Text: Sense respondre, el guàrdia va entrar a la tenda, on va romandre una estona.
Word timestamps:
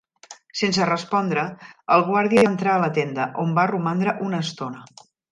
Sense 0.59 0.85
respondre, 0.89 1.41
el 1.95 2.05
guàrdia 2.07 2.43
va 2.45 2.51
entrar 2.51 2.73
a 2.77 2.83
la 2.85 2.89
tenda, 2.95 3.27
on 3.43 3.51
va 3.59 3.65
romandre 3.73 4.15
una 4.29 4.41
estona. 4.47 4.83